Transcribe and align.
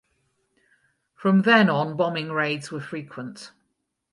From 1.13 1.43
then 1.43 1.69
on 1.69 1.95
bombing 1.95 2.31
raids 2.31 2.71
were 2.71 2.81
frequent. 2.81 3.51